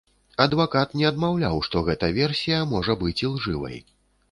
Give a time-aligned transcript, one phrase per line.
[0.45, 3.79] Адвакат не адмаўляў, што гэта версія можа быць ілжывай.